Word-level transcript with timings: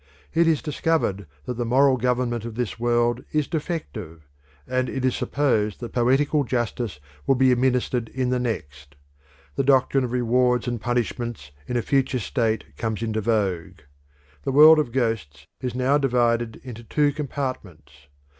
It 0.33 0.47
is 0.47 0.63
discovered 0.63 1.27
that 1.45 1.57
the 1.57 1.63
moral 1.63 1.95
government 1.95 2.43
of 2.43 2.55
this 2.55 2.79
world 2.79 3.23
is 3.31 3.45
defective, 3.47 4.27
and 4.67 4.89
it 4.89 5.05
is 5.05 5.15
supposed 5.15 5.79
that 5.79 5.93
poetical 5.93 6.43
justice 6.43 6.99
will 7.27 7.35
be 7.35 7.51
administered 7.51 8.09
in 8.09 8.31
the 8.31 8.39
next. 8.39 8.95
The 9.57 9.63
doctrine 9.63 10.03
of 10.03 10.11
rewards 10.11 10.67
and 10.67 10.81
punishments 10.81 11.51
in 11.67 11.77
a 11.77 11.83
future 11.83 12.17
state 12.17 12.75
comes 12.77 13.03
into 13.03 13.21
vogue. 13.21 13.81
The 14.41 14.51
world 14.51 14.79
of 14.79 14.91
ghosts 14.91 15.45
is 15.61 15.75
now 15.75 15.99
divided 15.99 16.59
into 16.63 16.83
two 16.83 17.11
compartments. 17.11 18.07